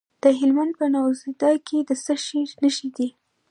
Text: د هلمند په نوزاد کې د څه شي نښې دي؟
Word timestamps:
د 0.23 0.25
هلمند 0.39 0.73
په 0.79 0.85
نوزاد 0.93 1.55
کې 1.67 1.77
د 1.89 1.91
څه 2.03 2.13
شي 2.25 2.41
نښې 2.61 2.89
دي؟ 2.97 3.07